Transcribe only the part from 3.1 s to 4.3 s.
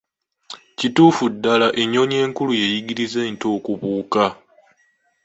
ento okubuuka.